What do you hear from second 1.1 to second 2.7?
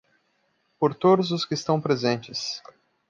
os que estão presentes.